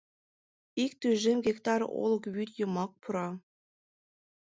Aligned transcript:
Ик 0.83 0.91
тӱжем 1.01 1.37
гектар 1.45 1.81
олык 2.03 2.23
вӱд 2.35 2.49
йымак 2.59 2.91
пура... 3.01 3.27